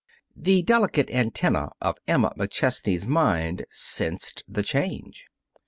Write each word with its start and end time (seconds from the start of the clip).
The 0.35 0.63
delicate 0.63 1.11
antennae 1.11 1.67
of 1.79 1.99
Emma 2.07 2.33
McChesney's 2.35 3.05
mind 3.05 3.63
sensed 3.69 4.43
the 4.47 4.63
change. 4.63 5.27